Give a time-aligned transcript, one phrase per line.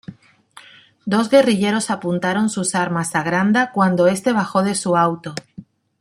[1.05, 5.35] Dos guerrilleros apuntaron sus armas a Granda cuando este bajó de su auto.